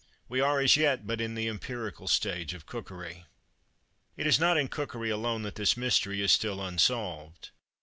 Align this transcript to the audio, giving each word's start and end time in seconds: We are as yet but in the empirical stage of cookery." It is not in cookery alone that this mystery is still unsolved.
We 0.27 0.39
are 0.39 0.59
as 0.59 0.77
yet 0.77 1.05
but 1.05 1.21
in 1.21 1.35
the 1.35 1.47
empirical 1.47 2.07
stage 2.07 2.55
of 2.55 2.65
cookery." 2.65 3.25
It 4.17 4.25
is 4.25 4.39
not 4.39 4.57
in 4.57 4.67
cookery 4.67 5.11
alone 5.11 5.43
that 5.43 5.53
this 5.53 5.77
mystery 5.77 6.21
is 6.23 6.31
still 6.31 6.59
unsolved. 6.59 7.51